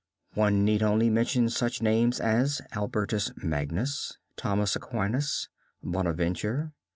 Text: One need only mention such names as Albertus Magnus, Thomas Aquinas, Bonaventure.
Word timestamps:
One 0.33 0.65
need 0.65 0.81
only 0.81 1.11
mention 1.11 1.47
such 1.51 1.79
names 1.83 2.19
as 2.19 2.59
Albertus 2.73 3.29
Magnus, 3.37 4.17
Thomas 4.35 4.75
Aquinas, 4.75 5.47
Bonaventure. 5.83 6.73